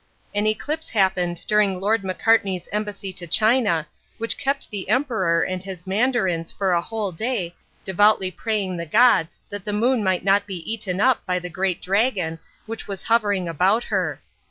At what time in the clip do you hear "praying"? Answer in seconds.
8.31-8.77